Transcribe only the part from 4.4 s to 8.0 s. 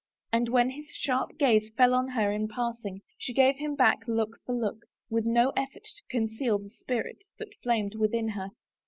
for look, with no eflfort to conceal the spirit that flamed